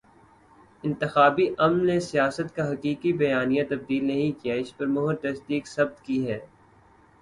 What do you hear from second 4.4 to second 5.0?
کیا، اس پر